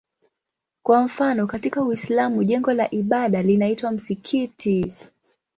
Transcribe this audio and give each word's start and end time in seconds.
Kwa 0.83 1.01
mfano 1.03 1.47
katika 1.47 1.83
Uislamu 1.83 2.43
jengo 2.43 2.73
la 2.73 2.91
ibada 2.91 3.41
linaitwa 3.41 3.91
msikiti. 3.91 4.93